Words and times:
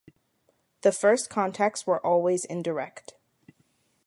The 0.81 0.91
first 0.91 1.29
contacts 1.29 1.85
were 1.85 2.03
always 2.03 2.43
indirect. 2.43 3.13